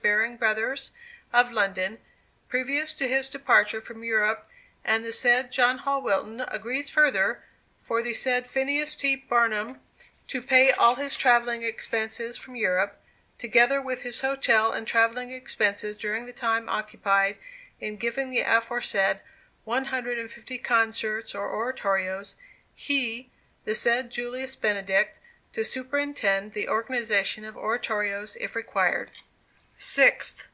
[0.00, 0.92] Baring Brothers,
[1.32, 1.98] of London,
[2.48, 4.48] previous to his departure from Europe;
[4.84, 7.42] and the said John Hall Wilton agrees further,
[7.82, 9.16] for the said Phineas T.
[9.16, 9.80] Barnum,
[10.28, 13.02] to pay all his travelling expenses from Europe,
[13.38, 17.36] together with his hotel and travelling expenses during the time occupied
[17.80, 19.20] in giving the aforesaid
[19.64, 22.36] one hundred and fifty concerts or oratorios
[22.76, 23.30] he,
[23.64, 25.18] the said Julius Benedict,
[25.54, 29.10] to superintend the organization of oratorios, if required.
[29.80, 30.46] 6th.